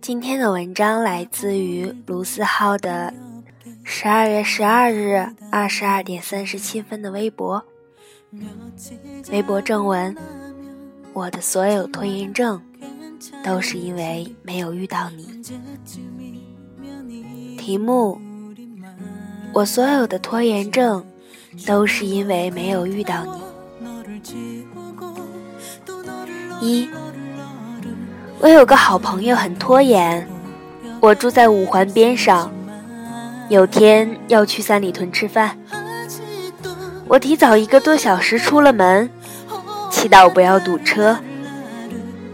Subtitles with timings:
[0.00, 3.12] 今天的文章来自于卢思浩的
[3.82, 7.64] 十二月十二日二十二点三十七分的微博。
[9.32, 10.16] 微博正文：
[11.12, 12.62] 我的所有拖延症
[13.42, 15.42] 都是因为没有遇到你。
[17.58, 18.20] 题目：
[19.52, 21.04] 我所有的拖延症
[21.66, 23.43] 都是因为没有遇到你。
[26.64, 26.88] 一，
[28.40, 30.26] 我有个好朋友很拖延。
[30.98, 32.50] 我住在五环边上，
[33.50, 35.58] 有天要去三里屯吃饭，
[37.06, 39.10] 我提早一个多小时出了门，
[39.90, 41.18] 祈祷不要堵车。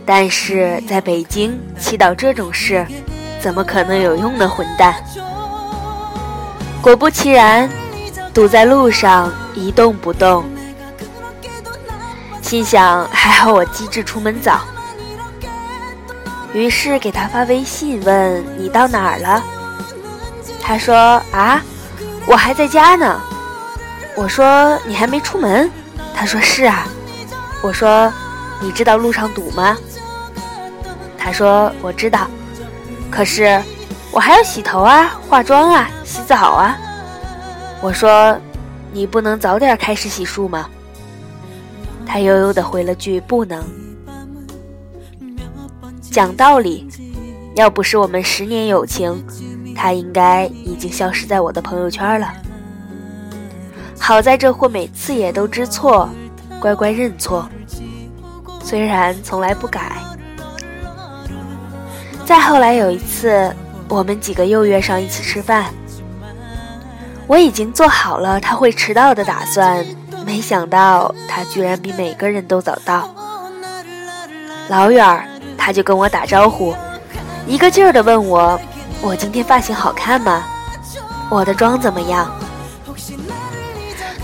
[0.06, 2.86] 但是在北京祈祷这种事，
[3.40, 4.48] 怎么可能有用呢？
[4.48, 4.94] 混蛋！
[6.80, 7.68] 果不其然，
[8.32, 10.44] 堵在路上一动不动。
[12.50, 14.62] 心想还好我机智出门早，
[16.52, 19.40] 于是给他发微信问你到哪儿了。
[20.60, 21.62] 他说啊，
[22.26, 23.20] 我还在家呢。
[24.16, 25.70] 我说你还没出门。
[26.12, 26.88] 他说是啊。
[27.62, 28.12] 我说
[28.60, 29.78] 你知道路上堵吗？
[31.16, 32.26] 他说我知道，
[33.12, 33.62] 可是
[34.10, 36.76] 我还要洗头啊、化妆啊、洗澡啊。
[37.80, 38.36] 我说
[38.90, 40.68] 你不能早点开始洗漱吗？
[42.06, 43.64] 他悠悠地回了句：“不能。”
[46.10, 46.88] 讲道理，
[47.54, 49.24] 要不是我们十年友情，
[49.76, 52.32] 他应该已经消失在我的朋友圈了。
[53.98, 56.08] 好在这货每次也都知错，
[56.60, 57.48] 乖乖认错，
[58.64, 59.92] 虽然从来不改。
[62.24, 63.54] 再后来有一次，
[63.88, 65.66] 我们几个又约上一起吃饭，
[67.28, 69.84] 我已经做好了他会迟到的打算。
[70.30, 73.12] 没想到他居然比每个人都早到，
[74.68, 75.24] 老远儿
[75.58, 76.72] 他就跟我打招呼，
[77.48, 78.56] 一个劲儿的问我
[79.02, 80.44] ：“我今天发型好看吗？
[81.28, 82.32] 我的妆怎么样？”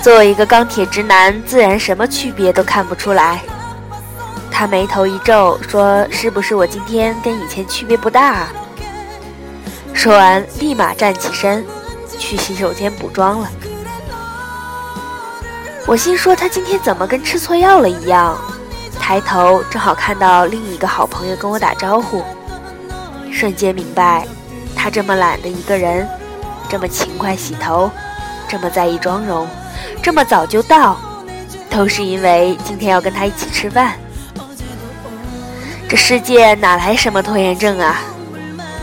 [0.00, 3.40] 作为一个钢铁直男，自然什么区别都看不出来。
[4.48, 8.48] 他眉头一皱，说：“是不是我今天跟以前区别不大？”啊
[9.92, 11.66] 说完，立马站起身，
[12.16, 13.50] 去洗手间补妆了。
[15.86, 18.36] 我心说他今天怎么跟吃错药了一样，
[18.98, 22.24] 抬头正好看到另一个好朋友跟我打招呼，
[23.32, 24.26] 瞬间明白，
[24.74, 26.08] 他这么懒的一个人，
[26.68, 27.88] 这么勤快洗头，
[28.48, 29.46] 这么在意妆容，
[30.02, 30.98] 这么早就到，
[31.70, 33.94] 都是因为今天要跟他一起吃饭。
[35.88, 38.00] 这世界哪来什么拖延症啊？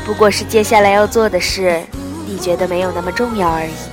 [0.05, 1.81] 不过是接下来要做的事，
[2.25, 3.92] 你觉得没有那么重要而已。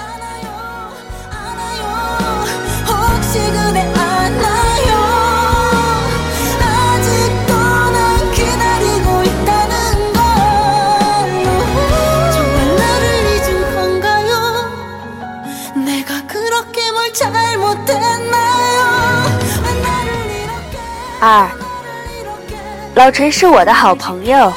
[23.00, 24.52] 老陈是我的好朋友。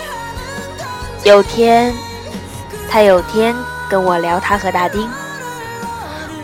[1.23, 1.93] 有天，
[2.89, 3.55] 他有天
[3.89, 5.09] 跟我聊他和大丁，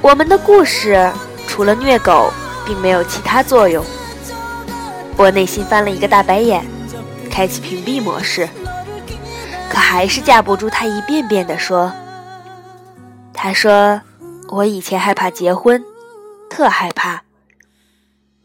[0.01, 1.11] 我们的故事
[1.45, 2.31] 除了虐狗，
[2.65, 3.83] 并没有其他作用。
[5.17, 6.65] 我内心翻了一个大白眼，
[7.29, 8.47] 开启屏蔽模式，
[9.69, 11.91] 可还是架不住他一遍遍的说。
[13.33, 13.99] 他说
[14.47, 15.83] 我以前害怕结婚，
[16.49, 17.23] 特害怕。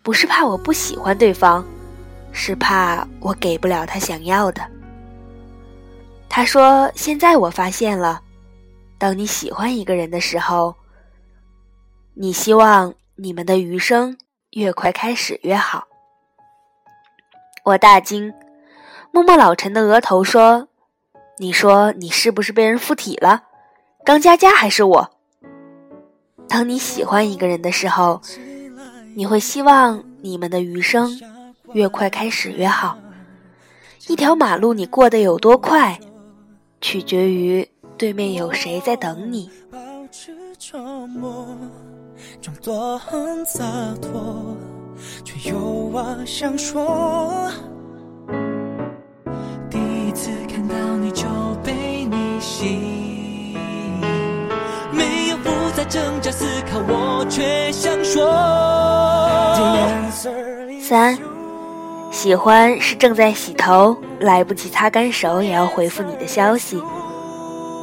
[0.03, 1.65] 不是怕我不喜欢对方，
[2.35, 4.61] 是怕我给不了他想要的。
[6.29, 8.21] 他说：“现在我发现了，
[8.99, 10.75] 当你喜欢一个人的时候，
[12.13, 14.19] 你希望你们的余生
[14.51, 15.87] 越快开始越好。”
[17.65, 18.35] 我大惊，
[19.13, 20.69] 摸摸老陈的额头说
[21.39, 23.45] ：“你说你是不是被人附体了？
[24.05, 25.11] 刚佳佳还是我？
[26.49, 28.21] 当你喜欢一个人的时候。”
[29.17, 31.09] 你会希望你们的余生
[31.75, 32.97] 越快开始越好。
[34.09, 35.99] 一条马路你过得有多快，
[36.81, 37.69] 取决于
[37.99, 39.51] 对面有谁在等你。
[49.71, 49.79] 第
[50.09, 51.27] 一次看到你就
[51.63, 52.67] 被你吸
[53.53, 53.59] 引，
[54.93, 58.33] 没有不再挣扎思考，我却想说。
[60.81, 61.19] 三，
[62.25, 66.83] 喜欢是正在洗头，来不及擦干手也要回复你的消息。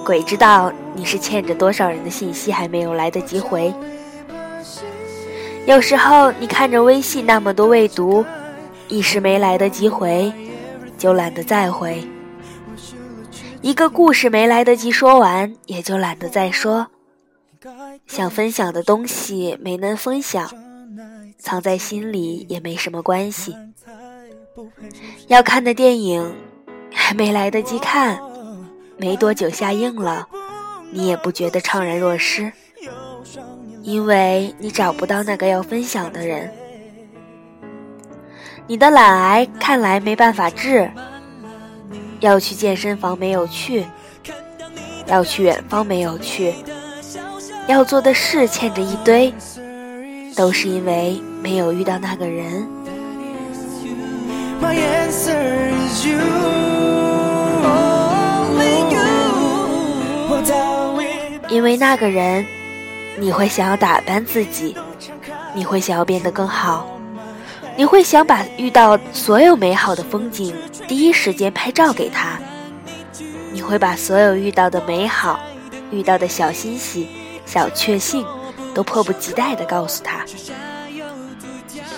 [0.03, 3.71] 鬼知道你是欠着多少人的信息还没有来得及回。
[5.67, 8.25] 有时候你看着微信那么多未读，
[8.87, 10.33] 一时没来得及回，
[10.97, 12.03] 就懒得再回；
[13.61, 16.87] 一个故事没来得及说完，也就懒得再说。
[18.07, 20.49] 想分享的东西没能分享，
[21.37, 23.55] 藏在心里也没什么关系。
[25.27, 26.35] 要看的电影
[26.93, 28.19] 还没来得及看，
[28.97, 30.27] 没多久下映了，
[30.91, 32.51] 你也不觉得怅然若失。
[33.81, 36.51] 因为你找不到那个要分享的人，
[38.67, 40.89] 你的懒癌看来没办法治。
[42.19, 43.83] 要去健身房没有去，
[45.07, 46.53] 要去远方没有去，
[47.67, 49.33] 要做的事欠着一堆，
[50.35, 52.67] 都是因为没有遇到那个人。
[54.61, 56.19] My answers you
[61.49, 62.45] 因为那个人。
[63.17, 64.73] 你会想要打扮自己，
[65.53, 66.87] 你会想要变得更好，
[67.75, 70.55] 你会想把遇到所有美好的风景
[70.87, 72.39] 第一时间拍照给他，
[73.51, 75.41] 你会把所有遇到的美好、
[75.91, 77.09] 遇到的小欣喜、
[77.45, 78.25] 小确幸
[78.73, 80.23] 都迫不及待地告诉他。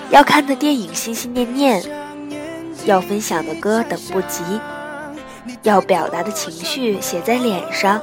[0.10, 1.84] 要看的电影心心念念，
[2.86, 4.44] 要分享的歌等不及，
[5.64, 8.02] 要表达的情绪写在脸上，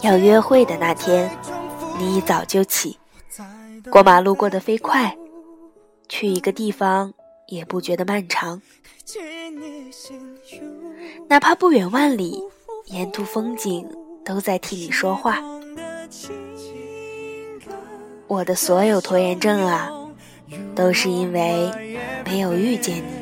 [0.00, 1.30] 要约会的那天。
[1.98, 2.98] 你一早就起，
[3.90, 5.16] 过马路过得飞快，
[6.08, 7.12] 去一个地方
[7.46, 8.60] 也不觉得漫长。
[11.28, 12.42] 哪怕不远万里，
[12.86, 13.86] 沿途风景
[14.24, 15.38] 都在替你说话。
[18.26, 19.90] 我的所有拖延症啊，
[20.74, 21.70] 都是因为
[22.24, 23.21] 没有遇见你。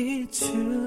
[0.00, 0.79] it's you.